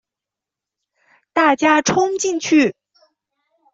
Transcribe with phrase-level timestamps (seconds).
[1.31, 2.75] 大家冲进去